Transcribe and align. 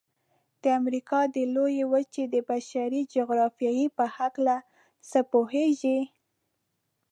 د 0.61 0.63
امریکا 0.79 1.19
د 1.35 1.37
لویې 1.55 1.83
وچې 1.93 2.23
د 2.33 2.35
بشري 2.49 3.01
جغرافیې 3.15 3.87
په 3.97 4.03
هلکه 4.15 4.55
څه 5.09 5.19
پوهیږئ؟ 5.31 5.99